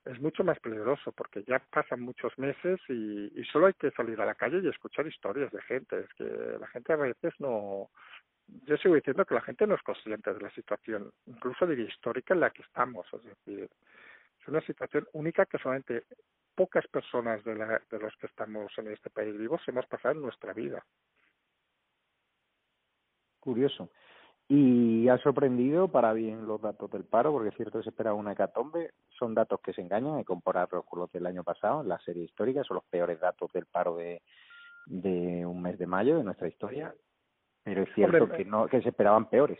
[0.04, 4.20] es mucho más peligroso porque ya pasan muchos meses y, y solo hay que salir
[4.20, 6.00] a la calle y escuchar historias de gente.
[6.00, 6.24] Es que
[6.60, 7.90] la gente a veces no.
[8.66, 12.34] Yo sigo diciendo que la gente no es consciente de la situación, incluso diría histórica
[12.34, 13.06] en la que estamos.
[13.14, 13.70] Es decir,
[14.44, 16.04] es una situación única que solamente
[16.54, 20.20] pocas personas de, la, de los que estamos en este país vivos hemos pasado en
[20.20, 20.84] nuestra vida.
[23.40, 23.90] Curioso.
[24.46, 28.12] Y ha sorprendido para bien los datos del paro, porque es cierto que se espera
[28.12, 28.90] una hecatombe.
[29.18, 32.24] Son datos que se engañan, hay compararlos con los del año pasado, en la serie
[32.24, 34.20] histórica, son los peores datos del paro de,
[34.84, 36.94] de un mes de mayo de nuestra historia.
[37.62, 39.58] Pero es cierto que no que se esperaban peores.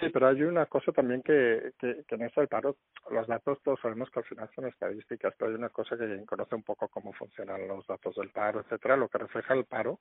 [0.00, 2.76] Sí, pero hay una cosa también que, que, que en eso del paro,
[3.10, 6.56] los datos todos sabemos que al final son estadísticas, pero hay una cosa que conoce
[6.56, 10.00] un poco cómo funcionan los datos del paro, etcétera, lo que refleja el paro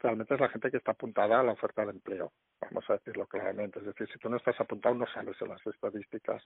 [0.00, 3.26] realmente es la gente que está apuntada a la oferta de empleo, vamos a decirlo
[3.26, 3.78] claramente.
[3.80, 6.42] Es decir, si tú no estás apuntado no sales en las estadísticas.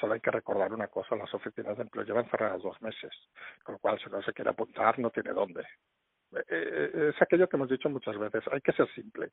[0.00, 3.12] Solo hay que recordar una cosa, las oficinas de empleo llevan cerradas dos meses,
[3.62, 5.64] con lo cual si no se quiere apuntar no tiene dónde.
[6.36, 9.30] Eh, eh, es aquello que hemos dicho muchas veces, hay que ser simple.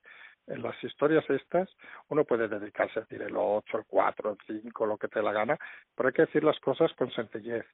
[0.47, 1.69] En las historias estas
[2.09, 5.31] uno puede dedicarse a decir el 8, el 4, el 5, lo que te la
[5.31, 5.57] gana,
[5.95, 7.65] pero hay que decir las cosas con sencillez.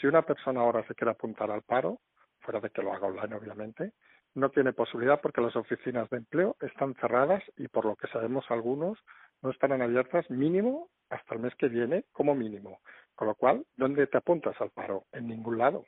[0.00, 2.00] Si una persona ahora se quiere apuntar al paro,
[2.40, 3.92] fuera de que lo haga online obviamente,
[4.34, 8.44] no tiene posibilidad porque las oficinas de empleo están cerradas y por lo que sabemos
[8.48, 8.98] algunos
[9.42, 12.80] no estarán abiertas mínimo hasta el mes que viene como mínimo.
[13.14, 15.04] Con lo cual, ¿dónde te apuntas al paro?
[15.12, 15.84] En ningún lado.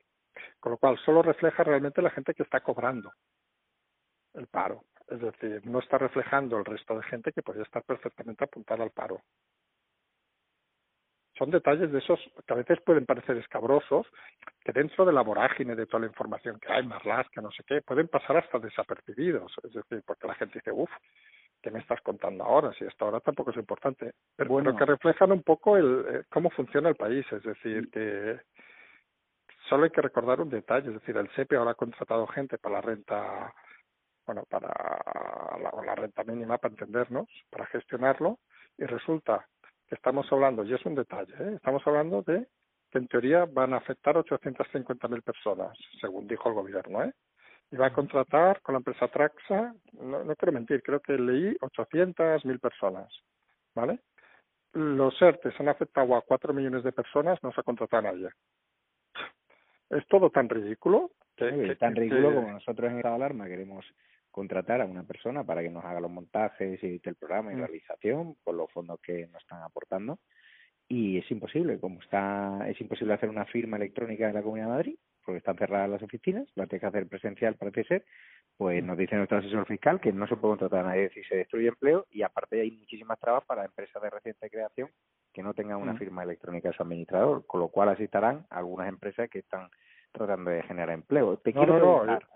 [0.60, 3.12] Con lo cual, solo refleja realmente la gente que está cobrando
[4.34, 4.84] el paro.
[5.08, 8.90] Es decir, no está reflejando el resto de gente que podría estar perfectamente apuntada al
[8.90, 9.20] paro.
[11.38, 14.06] Son detalles de esos que a veces pueden parecer escabrosos,
[14.62, 17.64] que dentro de la vorágine de toda la información que hay, más que no sé
[17.66, 19.52] qué, pueden pasar hasta desapercibidos.
[19.64, 20.90] Es decir, porque la gente dice, uff,
[21.62, 22.72] ¿qué me estás contando ahora?
[22.74, 24.12] Si esto ahora tampoco es importante.
[24.36, 27.24] Pero bueno, que reflejan un poco el, eh, cómo funciona el país.
[27.32, 28.38] Es decir, que
[29.72, 32.74] solo hay que recordar un detalle, es decir, el SEPE ahora ha contratado gente para
[32.74, 33.54] la renta,
[34.26, 38.38] bueno, para la, la renta mínima, para entendernos, para gestionarlo,
[38.76, 39.48] y resulta
[39.88, 41.54] que estamos hablando, y es un detalle, ¿eh?
[41.54, 42.46] estamos hablando de
[42.90, 47.14] que en teoría van a afectar 850.000 personas, según dijo el gobierno, ¿eh?
[47.70, 51.56] Y va a contratar con la empresa Traxa, no, no quiero mentir, creo que leí
[51.62, 53.10] 800.000 personas,
[53.74, 54.00] ¿vale?
[54.74, 58.28] Los ERTES han afectado a 4 millones de personas, no se ha contratado a nadie
[59.92, 61.12] es todo tan ridículo.
[61.36, 63.86] Que, tan ridículo como nosotros en Estado Alarma queremos
[64.30, 67.56] contratar a una persona para que nos haga los montajes y edite el programa y
[67.56, 67.58] mm.
[67.58, 70.18] realización por los fondos que nos están aportando
[70.88, 74.72] y es imposible como está es imposible hacer una firma electrónica en la Comunidad de
[74.72, 78.04] Madrid porque están cerradas las oficinas lo tiene que hacer presencial parece ser
[78.62, 81.34] pues nos dice nuestro asesor fiscal que no se puede contratar a nadie si se
[81.34, 84.88] destruye empleo y aparte hay muchísimas trabas para empresas de reciente creación
[85.32, 85.98] que no tengan una mm.
[85.98, 89.68] firma electrónica de su administrador, con lo cual asistirán algunas empresas que están
[90.12, 91.38] tratando de generar empleo.
[91.38, 92.28] Te quiero preguntar,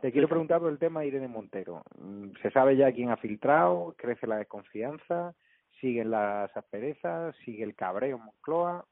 [0.00, 1.82] te quiero preguntar por el tema de Irene Montero.
[1.98, 3.94] Mm, ¿Se sabe ya quién ha filtrado?
[3.98, 5.34] ¿Crece la desconfianza?
[5.82, 7.36] ¿Siguen las asperezas?
[7.44, 8.86] ¿Sigue el cabreo en Moncloa?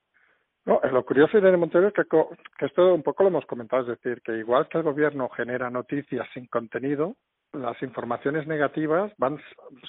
[0.66, 3.82] No, lo curioso de Irene Montero es que, que esto un poco lo hemos comentado,
[3.82, 7.16] es decir, que igual que el gobierno genera noticias sin contenido,
[7.52, 9.40] las informaciones negativas van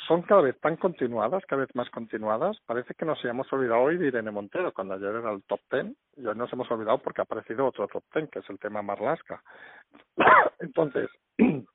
[0.07, 2.57] son cada vez tan continuadas, cada vez más continuadas.
[2.65, 5.95] Parece que nos hayamos olvidado hoy de Irene Montero, cuando ayer era el top ten,
[6.15, 8.81] y hoy nos hemos olvidado porque ha aparecido otro top ten, que es el tema
[8.81, 9.43] Marlasca.
[10.60, 11.10] Entonces,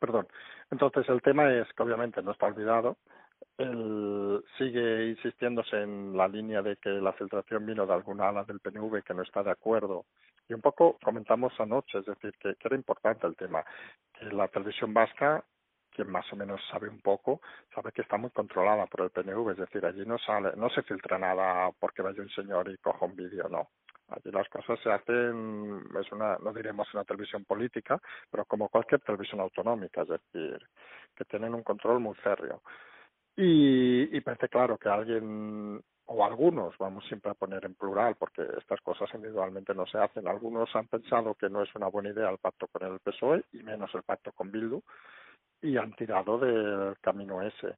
[0.00, 0.26] perdón,
[0.70, 2.96] entonces el tema es que obviamente no está olvidado,
[3.58, 8.60] él sigue insistiéndose en la línea de que la filtración vino de alguna ala del
[8.60, 10.06] PNV que no está de acuerdo.
[10.48, 13.64] Y un poco comentamos anoche, es decir, que, que era importante el tema,
[14.12, 15.44] que la televisión vasca
[15.94, 17.40] quien más o menos sabe un poco,
[17.74, 20.82] sabe que está muy controlada por el PNV, es decir, allí no sale, no se
[20.82, 23.68] filtra nada porque vaya un señor y coja un vídeo, no.
[24.08, 27.98] Allí las cosas se hacen, es una, no diremos una televisión política,
[28.30, 30.58] pero como cualquier televisión autonómica, es decir,
[31.16, 32.60] que tienen un control muy férreo.
[33.36, 38.42] Y, y parece claro que alguien o algunos, vamos siempre a poner en plural, porque
[38.58, 40.28] estas cosas individualmente no se hacen.
[40.28, 43.62] Algunos han pensado que no es una buena idea el pacto con el PSOE y
[43.62, 44.80] menos el pacto con Bildu
[45.62, 47.76] y han tirado del camino ese.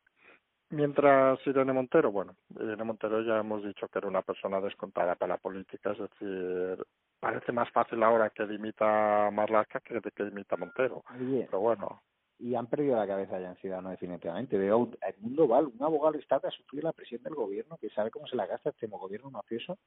[0.71, 5.35] Mientras Irene Montero, bueno, Irene Montero ya hemos dicho que era una persona descontada para
[5.35, 6.85] la política, es decir,
[7.21, 11.05] parece más fácil ahora que dimita Marlaska que que dimita Montero.
[11.09, 12.03] Pero bueno,
[12.39, 14.59] y han perdido la cabeza ya en Ciudadanos definitivamente.
[14.59, 18.11] Veo a Edmundo Val, un abogado está a sufrir la presión del gobierno que sabe
[18.11, 19.79] cómo se la gasta este gobierno mafioso,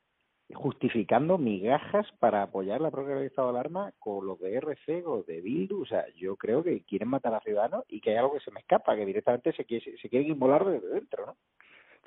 [0.54, 5.24] justificando migajas para apoyar la propia del estado de alarma con los de RC o
[5.24, 5.84] de Bildu.
[5.84, 8.52] O sea, yo creo que quieren matar a Ciudadanos y que hay algo que se
[8.52, 11.38] me escapa, que directamente se, quiere, se quieren inmolar desde dentro, ¿no?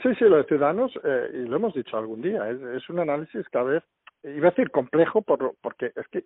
[0.03, 2.99] Sí, sí, lo de Ciudadanos, eh, y lo hemos dicho algún día, es, es un
[2.99, 3.85] análisis cada vez
[4.25, 6.25] iba a decir complejo por, porque es que,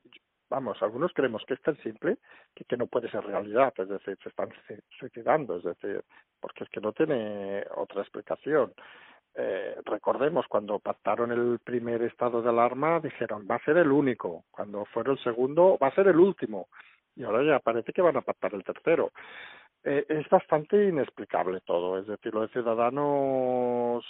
[0.49, 2.19] vamos, algunos creemos que es tan simple
[2.55, 4.51] que, que no puede ser realidad, es decir, se están
[4.99, 6.03] suicidando, es decir,
[6.41, 8.73] porque es que no tiene otra explicación.
[9.35, 14.45] Eh, recordemos, cuando pactaron el primer estado de alarma, dijeron, va a ser el único,
[14.51, 16.69] cuando fueron el segundo, va a ser el último,
[17.15, 19.13] y ahora ya parece que van a pactar el tercero.
[19.85, 24.05] Eh, es bastante inexplicable todo, es decir, lo de Ciudadanos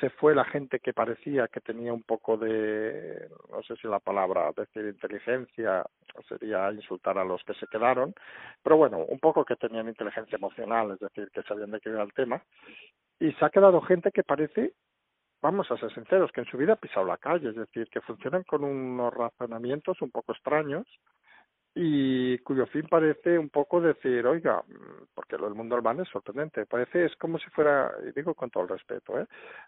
[0.00, 3.98] se fue la gente que parecía que tenía un poco de, no sé si la
[3.98, 5.84] palabra decir inteligencia
[6.28, 8.14] sería insultar a los que se quedaron,
[8.62, 12.02] pero bueno, un poco que tenían inteligencia emocional, es decir, que sabían de qué era
[12.02, 12.42] el tema,
[13.18, 14.72] y se ha quedado gente que parece,
[15.42, 18.00] vamos a ser sinceros, que en su vida ha pisado la calle, es decir, que
[18.00, 20.86] funcionan con unos razonamientos un poco extraños,
[21.80, 24.64] y cuyo fin parece un poco decir, oiga,
[25.14, 28.50] porque lo del mundo urbano es sorprendente, parece es como si fuera, y digo con
[28.50, 29.24] todo el respeto, ¿eh?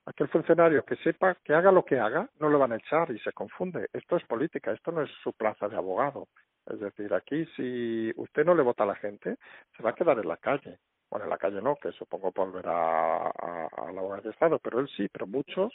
[0.06, 3.20] aquel funcionario que sepa que haga lo que haga, no lo van a echar y
[3.20, 3.86] se confunde.
[3.92, 6.26] Esto es política, esto no es su plaza de abogado.
[6.66, 9.36] Es decir, aquí si usted no le vota a la gente,
[9.76, 10.80] se va a quedar en la calle.
[11.10, 14.80] Bueno, en la calle no, que supongo volverá a, a la hora de Estado, pero
[14.80, 15.72] él sí, pero muchos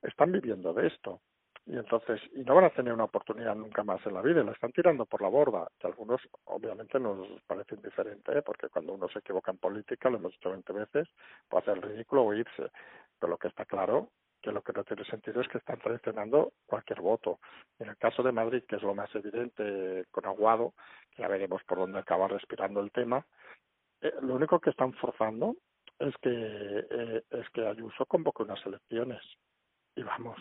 [0.00, 1.20] están viviendo de esto
[1.64, 4.44] y entonces y no van a tener una oportunidad nunca más en la vida y
[4.44, 8.42] la están tirando por la borda que algunos obviamente nos parece indiferente ¿eh?
[8.42, 11.08] porque cuando uno se equivoca en política lo hemos dicho 20 veces
[11.48, 12.70] puede hacer el ridículo o irse.
[13.18, 16.52] Pero lo que está claro que lo que no tiene sentido es que están traicionando
[16.66, 17.38] cualquier voto.
[17.78, 20.74] En el caso de Madrid que es lo más evidente con Aguado
[21.16, 23.24] ya veremos por dónde acaba respirando el tema
[24.00, 25.54] eh, lo único que están forzando
[26.00, 29.22] es que eh, es que Ayuso convoque unas elecciones.
[29.94, 30.38] Y vamos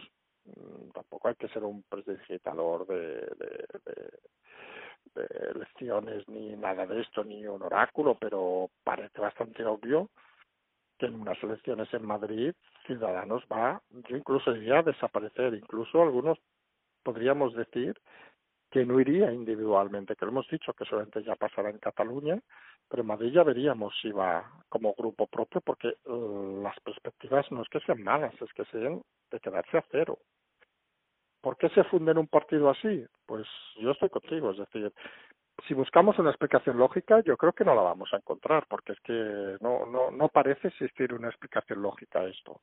[0.93, 4.19] tampoco hay que ser un prestigitador de, de, de,
[5.15, 10.09] de elecciones ni nada de esto, ni un oráculo, pero parece bastante obvio
[10.97, 12.53] que en unas elecciones en Madrid
[12.85, 16.37] Ciudadanos va, yo incluso diría a desaparecer, incluso algunos
[17.03, 17.99] podríamos decir
[18.69, 22.39] que no iría individualmente, que lo hemos dicho que solamente ya pasará en Cataluña,
[22.87, 27.63] pero en Madrid ya veríamos si va como grupo propio, porque uh, las perspectivas no
[27.63, 30.19] es que sean malas, es que sean de quedarse a cero.
[31.41, 33.05] ¿Por qué se funde un partido así?
[33.25, 34.93] Pues yo estoy contigo, es decir,
[35.67, 38.99] si buscamos una explicación lógica, yo creo que no la vamos a encontrar, porque es
[39.01, 42.61] que no, no, no parece existir una explicación lógica a esto.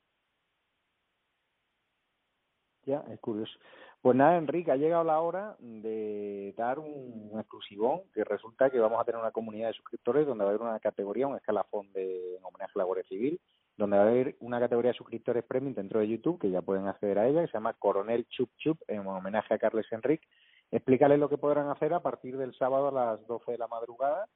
[2.85, 3.53] Ya, es curioso.
[4.01, 9.01] Pues nada, Enrique, ha llegado la hora de dar un, exclusivón, que resulta que vamos
[9.01, 12.37] a tener una comunidad de suscriptores donde va a haber una categoría, un escalafón de
[12.37, 13.41] en homenaje a la Guardia Civil,
[13.79, 16.89] donde va a haber una categoría de suscriptores premium dentro de YouTube, que ya pueden
[16.89, 20.27] acceder a ella, que se llama Coronel Chup Chup, en homenaje a Carles Enrique.
[20.71, 24.29] Explícales lo que podrán hacer a partir del sábado a las 12 de la madrugada,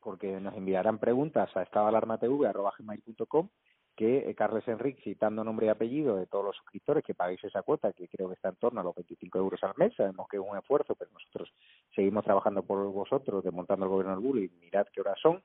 [0.00, 3.48] porque nos enviarán preguntas a estadalarmatv.com
[3.94, 7.62] que eh, Carles Enrique, citando nombre y apellido de todos los suscriptores que pagáis esa
[7.62, 10.36] cuota, que creo que está en torno a los 25 euros al mes, sabemos que
[10.36, 11.52] es un esfuerzo, pero nosotros
[11.94, 15.42] seguimos trabajando por vosotros, desmontando el gobierno del bulo y mirad qué horas son,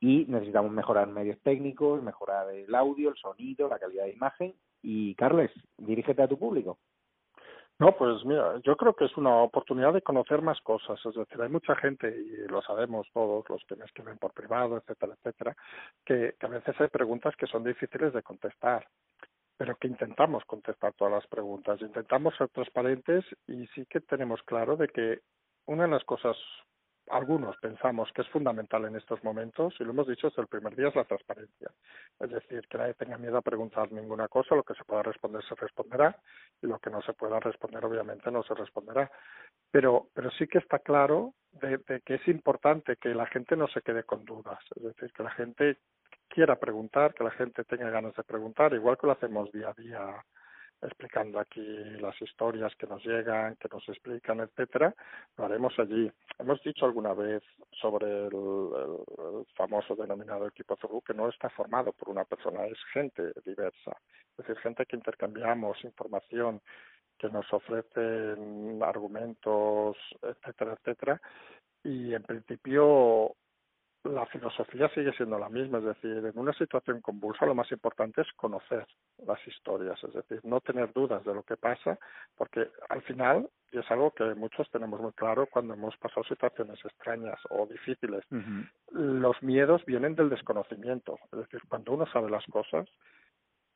[0.00, 4.54] y necesitamos mejorar medios técnicos, mejorar el audio, el sonido, la calidad de imagen.
[4.82, 6.78] Y Carles, dirígete a tu público.
[7.80, 10.98] No, pues mira, yo creo que es una oportunidad de conocer más cosas.
[11.04, 14.76] Es decir, hay mucha gente, y lo sabemos todos, los que me escriben por privado,
[14.76, 15.56] etcétera, etcétera,
[16.04, 18.84] que, que a veces hay preguntas que son difíciles de contestar,
[19.56, 21.80] pero que intentamos contestar todas las preguntas.
[21.80, 25.20] Intentamos ser transparentes y sí que tenemos claro de que
[25.66, 26.36] una de las cosas
[27.10, 30.74] algunos pensamos que es fundamental en estos momentos, y lo hemos dicho desde el primer
[30.76, 31.70] día, es la transparencia.
[32.20, 35.42] Es decir, que nadie tenga miedo a preguntar ninguna cosa, lo que se pueda responder
[35.44, 36.16] se responderá,
[36.62, 39.10] y lo que no se pueda responder obviamente no se responderá.
[39.70, 43.68] Pero, pero sí que está claro de, de que es importante que la gente no
[43.68, 45.78] se quede con dudas, es decir, que la gente
[46.28, 49.74] quiera preguntar, que la gente tenga ganas de preguntar, igual que lo hacemos día a
[49.74, 50.24] día
[50.80, 51.60] explicando aquí
[52.00, 54.94] las historias que nos llegan, que nos explican, etcétera,
[55.36, 56.10] lo haremos allí.
[56.38, 57.42] Hemos dicho alguna vez
[57.80, 58.30] sobre el,
[59.56, 63.96] famoso denominado equipo Zulu que no está formado por una persona, es gente diversa,
[64.32, 66.60] es decir, gente que intercambiamos información,
[67.18, 71.20] que nos ofrecen argumentos, etcétera, etcétera,
[71.82, 73.34] y en principio
[74.08, 78.22] la filosofía sigue siendo la misma, es decir, en una situación convulsa lo más importante
[78.22, 78.86] es conocer
[79.26, 81.98] las historias, es decir, no tener dudas de lo que pasa,
[82.36, 86.78] porque al final, y es algo que muchos tenemos muy claro cuando hemos pasado situaciones
[86.84, 88.24] extrañas o difíciles,
[88.90, 92.88] los miedos vienen del desconocimiento, es decir, cuando uno sabe las cosas,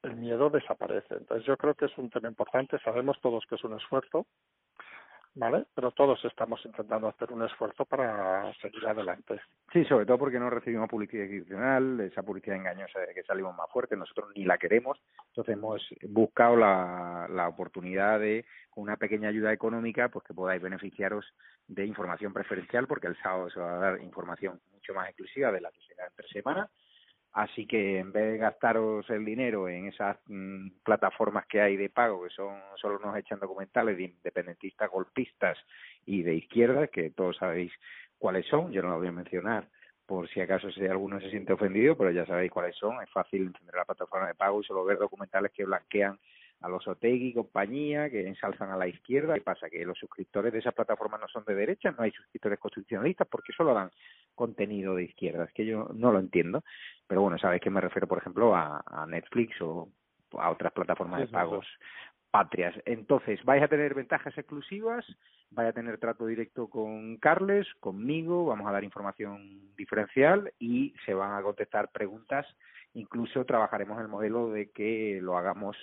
[0.03, 1.15] el miedo desaparece.
[1.15, 4.27] Entonces yo creo que es un tema importante, sabemos todos que es un esfuerzo,
[5.35, 5.65] ¿vale?
[5.75, 9.41] Pero todos estamos intentando hacer un esfuerzo para seguir adelante.
[9.73, 13.71] Sí, sobre todo porque no recibimos publicidad institucional, esa publicidad engañosa de que salimos más
[13.71, 19.29] fuertes, nosotros ni la queremos, entonces hemos buscado la, la oportunidad de, con una pequeña
[19.29, 21.25] ayuda económica, pues que podáis beneficiaros
[21.67, 25.61] de información preferencial, porque el sábado se va a dar información mucho más exclusiva de
[25.61, 26.69] la que se da entre semana,
[27.33, 31.89] Así que en vez de gastaros el dinero en esas mm, plataformas que hay de
[31.89, 35.59] pago, que son solo nos echan documentales de independentistas, golpistas
[36.05, 37.73] y de izquierda, que todos sabéis
[38.19, 39.67] cuáles son, yo no lo voy a mencionar
[40.05, 43.47] por si acaso si alguno se siente ofendido, pero ya sabéis cuáles son, es fácil
[43.47, 46.19] encender la plataforma de pago y solo ver documentales que blanquean
[46.63, 49.35] a los Otegui y compañía, que ensalzan a la izquierda.
[49.35, 49.69] ¿Qué pasa?
[49.69, 53.53] Que los suscriptores de esa plataforma no son de derecha, no hay suscriptores constitucionalistas, porque
[53.53, 53.91] solo dan
[54.35, 55.45] contenido de izquierda.
[55.45, 56.63] Es que yo no lo entiendo.
[57.07, 59.89] Pero bueno, sabéis que me refiero, por ejemplo, a, a Netflix o
[60.39, 61.67] a otras plataformas de pagos
[62.33, 62.75] patrias.
[62.87, 65.05] Entonces, vais a tener ventajas exclusivas,
[65.51, 71.13] vais a tener trato directo con Carles, conmigo, vamos a dar información diferencial y se
[71.13, 72.47] van a contestar preguntas.
[72.95, 75.77] Incluso trabajaremos el modelo de que lo hagamos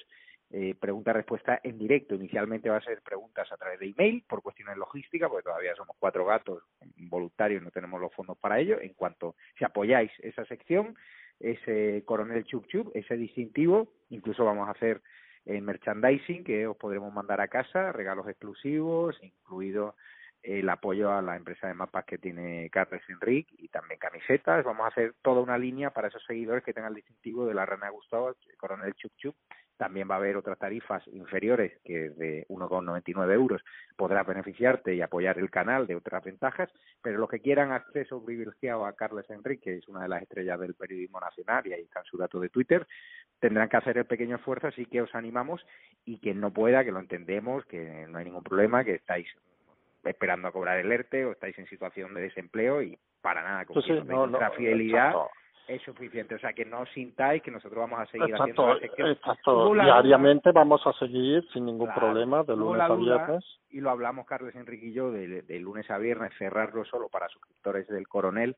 [0.51, 2.15] eh, pregunta-respuesta en directo.
[2.15, 5.95] Inicialmente va a ser preguntas a través de email por cuestiones logísticas, porque todavía somos
[5.99, 6.63] cuatro gatos
[6.97, 8.79] voluntarios, no tenemos los fondos para ello.
[8.81, 10.95] En cuanto si apoyáis esa sección,
[11.39, 15.01] ese coronel Chup Chup, ese distintivo, incluso vamos a hacer
[15.45, 19.95] en merchandising que os podremos mandar a casa, regalos exclusivos, incluido
[20.41, 24.63] el apoyo a la empresa de mapas que tiene Carles Enrique y también camisetas.
[24.63, 27.65] Vamos a hacer toda una línea para esos seguidores que tengan el distintivo de la
[27.65, 29.35] Reina Gustavo, Coronel Chup Chup.
[29.79, 33.63] También va a haber otras tarifas inferiores que de 1,99 euros
[33.95, 36.69] podrás beneficiarte y apoyar el canal de otras ventajas,
[37.01, 40.59] pero los que quieran acceso privilegiado a Carles Enrique, que es una de las estrellas
[40.59, 42.85] del periodismo nacional y ahí están sus datos de Twitter,
[43.39, 45.65] tendrán que hacer el pequeño esfuerzo, así que os animamos
[46.03, 49.29] y quien no pueda, que lo entendemos, que no hay ningún problema, que estáis
[50.03, 53.81] esperando a cobrar el ERTE o estáis en situación de desempleo y para nada con
[53.81, 55.13] sí, no, fidelidad
[55.69, 56.35] es suficiente.
[56.35, 59.09] O sea, que no sintáis que nosotros vamos a seguir exacto, haciendo la sección.
[59.09, 59.73] Exacto.
[59.73, 63.45] Diariamente vamos a seguir sin ningún problema de lunes a viernes.
[63.69, 67.29] Y lo hablamos Carles Enrique y yo de, de lunes a viernes, cerrarlo solo para
[67.29, 68.55] suscriptores del Coronel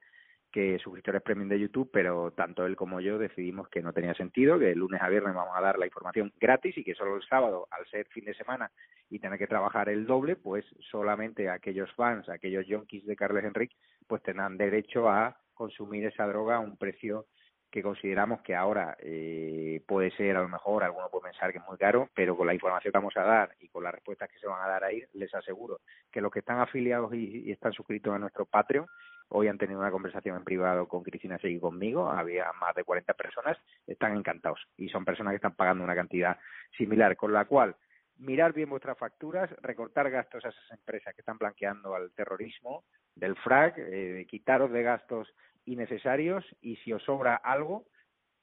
[0.52, 4.60] que suscriptores premium de YouTube, pero tanto él como yo decidimos que no tenía sentido,
[4.60, 7.24] que el lunes a viernes vamos a dar la información gratis y que solo el
[7.24, 8.70] sábado, al ser fin de semana
[9.10, 13.76] y tener que trabajar el doble, pues solamente aquellos fans, aquellos yonkis de Carles Enrique,
[14.08, 17.28] pues tendrán derecho a consumir esa droga a un precio
[17.70, 21.64] que consideramos que ahora eh, puede ser, a lo mejor, alguno puede pensar que es
[21.66, 24.40] muy caro, pero con la información que vamos a dar y con las respuestas que
[24.40, 25.80] se van a dar ahí, les aseguro
[26.12, 28.88] que los que están afiliados y, y están suscritos a nuestro Patreon
[29.34, 33.14] Hoy han tenido una conversación en privado con Cristina Segui conmigo, había más de 40
[33.14, 36.38] personas, están encantados y son personas que están pagando una cantidad
[36.78, 37.78] similar, con la cual
[38.18, 42.84] mirar bien vuestras facturas, recortar gastos a esas empresas que están blanqueando al terrorismo
[43.16, 45.34] del FRAC, eh, quitaros de gastos
[45.66, 47.86] innecesarios y si os sobra algo,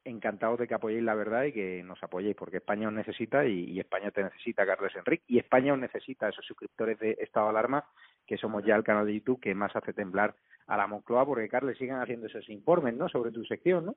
[0.05, 3.65] encantados de que apoyéis la verdad y que nos apoyéis, porque España os necesita y,
[3.65, 7.47] y España te necesita, Carlos Enrique, y España os necesita a esos suscriptores de Estado
[7.47, 7.85] de Alarma,
[8.27, 10.35] que somos ya el canal de YouTube que más hace temblar
[10.67, 13.97] a la Moncloa porque, Carles, sigan haciendo esos informes, ¿no?, sobre tu sección, ¿no?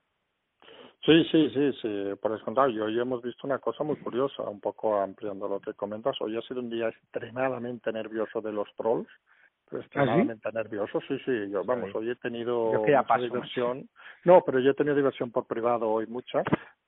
[1.04, 2.70] Sí, sí, sí, sí, por descontado.
[2.70, 6.16] Y hoy hemos visto una cosa muy curiosa, un poco ampliando lo que comentas.
[6.22, 9.10] Hoy ha sido un día extremadamente nervioso de los trolls,
[9.80, 10.58] extremadamente ¿Ah, sí?
[10.58, 11.00] nervioso.
[11.08, 13.90] Sí, sí, yo, vamos, hoy he tenido yo diversión.
[14.26, 16.44] No, pero yo he tenido diversión por privado hoy mucha.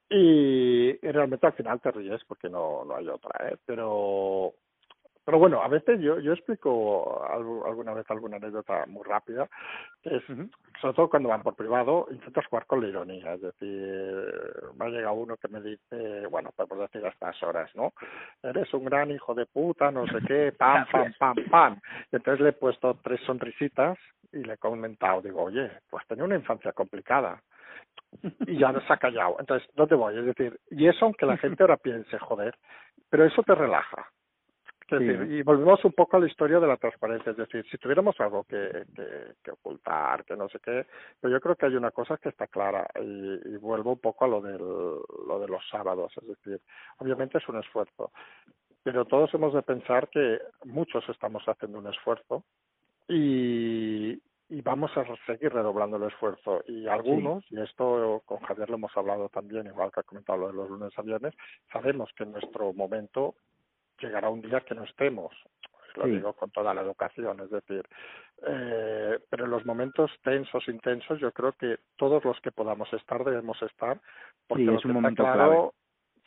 [0.10, 3.58] Y, y realmente al final te ríes porque no, no hay otra, ¿eh?
[3.66, 4.54] Pero
[5.26, 9.48] pero bueno, a veces yo, yo explico alguna vez alguna anécdota muy rápida,
[10.02, 10.24] que es,
[10.82, 13.34] sobre todo cuando van por privado, intentas jugar con la ironía.
[13.34, 14.26] Es decir,
[14.78, 17.94] me ha llegado uno que me dice, bueno, pues por decir a estas horas, ¿no?
[18.42, 21.82] Eres un gran hijo de puta, no sé qué, pam, pam, pam, pam.
[22.12, 23.98] Y entonces le he puesto tres sonrisitas
[24.32, 27.42] y le he comentado, digo, oye, pues tenía una infancia complicada
[28.46, 29.38] y ya se ha callado.
[29.40, 30.18] Entonces, no te voy?
[30.18, 32.56] Es decir, y eso aunque la gente ahora piense, joder,
[33.10, 34.08] pero eso te relaja.
[34.94, 37.78] Es decir, y volvemos un poco a la historia de la transparencia, es decir, si
[37.78, 40.86] tuviéramos algo que, que, que ocultar, que no sé qué,
[41.20, 44.26] pero yo creo que hay una cosa que está clara y, y vuelvo un poco
[44.26, 46.62] a lo, del, lo de los sábados, es decir,
[46.98, 48.12] obviamente es un esfuerzo,
[48.84, 52.44] pero todos hemos de pensar que muchos estamos haciendo un esfuerzo
[53.08, 56.64] y, y vamos a seguir redoblando el esfuerzo.
[56.68, 60.48] Y algunos, y esto con Javier lo hemos hablado también, igual que ha comentado lo
[60.48, 61.34] de los lunes a viernes,
[61.72, 63.36] sabemos que en nuestro momento
[64.04, 65.34] llegará un día que no estemos.
[65.96, 67.84] Lo digo con toda la educación, es decir,
[68.48, 73.24] eh, pero en los momentos tensos, intensos, yo creo que todos los que podamos estar
[73.24, 74.00] debemos estar,
[74.48, 75.74] porque es un momento claro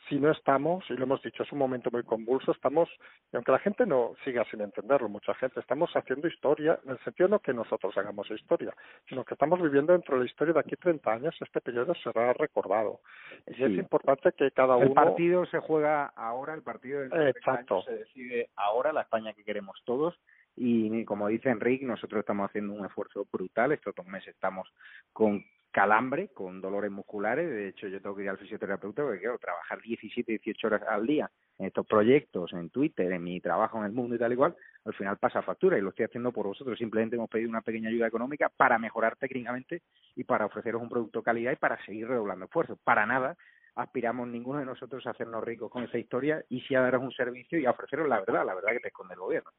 [0.09, 2.89] si no estamos, y lo hemos dicho, es un momento muy convulso, estamos,
[3.31, 6.99] y aunque la gente no siga sin entenderlo, mucha gente, estamos haciendo historia, en el
[6.99, 8.73] sentido no que nosotros hagamos historia,
[9.07, 12.33] sino que estamos viviendo dentro de la historia de aquí 30 años, este periodo será
[12.33, 12.99] recordado.
[13.47, 14.87] Y es importante que cada uno...
[14.87, 17.81] El partido se juega ahora, el partido del Exacto.
[17.83, 20.17] se decide ahora, la España que queremos todos,
[20.57, 24.67] y como dice Enrique, nosotros estamos haciendo un esfuerzo brutal, estos dos meses estamos
[25.13, 27.47] con calambre, con dolores musculares.
[27.47, 31.05] De hecho, yo tengo que ir al fisioterapeuta porque quiero trabajar 17, 18 horas al
[31.05, 31.29] día
[31.59, 34.55] en estos proyectos, en Twitter, en mi trabajo en el mundo y tal igual,
[34.85, 36.77] al final pasa factura y lo estoy haciendo por vosotros.
[36.79, 39.83] Simplemente hemos pedido una pequeña ayuda económica para mejorar técnicamente
[40.15, 42.79] y para ofreceros un producto de calidad y para seguir redoblando esfuerzos.
[42.83, 43.37] Para nada
[43.75, 47.11] aspiramos ninguno de nosotros a hacernos ricos con esa historia y sí a daros un
[47.11, 49.51] servicio y a ofreceros la verdad, la verdad que te esconde el gobierno.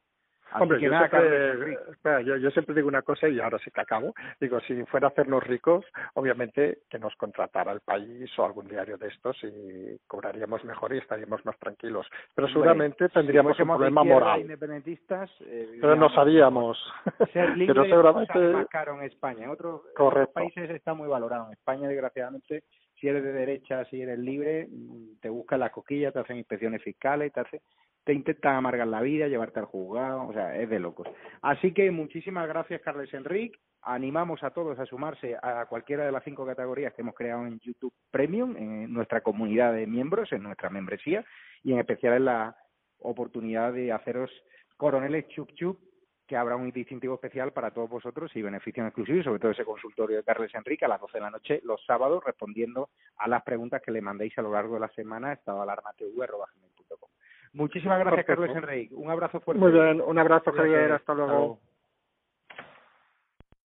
[0.54, 4.14] Hombre, yo, siempre, espera, yo, yo, siempre digo una cosa y ahora sí que acabo.
[4.40, 5.84] Digo, si fuera a hacernos ricos,
[6.14, 10.98] obviamente que nos contratara el país o algún diario de estos y cobraríamos mejor y
[10.98, 12.06] estaríamos más tranquilos.
[12.34, 14.40] Pero seguramente tendríamos un problema moral.
[14.40, 16.78] Independentistas, eh, Pero no sabíamos.
[17.32, 18.46] Ser libre Pero seguramente...
[18.46, 19.44] es más caro en España.
[19.44, 21.46] En otros, en otros países está muy valorado.
[21.46, 22.64] En España, desgraciadamente,
[23.00, 26.82] si eres de derecha, si eres libre, mm, te buscan las coquillas, te hacen inspecciones
[26.82, 27.60] fiscales, te hacen
[28.08, 31.06] te intentan amargar la vida, llevarte al juzgado, o sea, es de locos.
[31.42, 33.58] Así que muchísimas gracias, Carles Enrique.
[33.82, 37.60] Animamos a todos a sumarse a cualquiera de las cinco categorías que hemos creado en
[37.60, 41.22] YouTube Premium, en nuestra comunidad de miembros, en nuestra membresía,
[41.62, 42.56] y en especial en la
[43.00, 44.30] oportunidad de haceros
[44.78, 45.78] coroneles chup chup
[46.26, 50.16] que habrá un distintivo especial para todos vosotros y beneficios exclusivos, sobre todo ese consultorio
[50.16, 52.88] de Carles Enrique a las 12 de la noche los sábados, respondiendo
[53.18, 57.10] a las preguntas que le mandéis a lo largo de la semana, estadoalarmatv.com.
[57.52, 58.94] Muchísimas gracias, Carlos Enrique.
[58.94, 59.60] Un abrazo fuerte.
[59.60, 60.92] Muy bien, un abrazo, Javier.
[60.92, 61.60] Hasta luego.